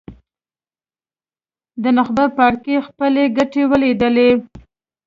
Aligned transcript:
د 1.83 1.85
نخبه 1.97 2.25
پاړکي 2.37 2.75
خپلې 2.87 3.23
ګټې 3.37 3.63
ولیدلې. 3.71 4.31